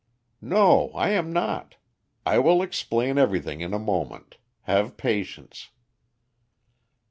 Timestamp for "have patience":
4.63-5.69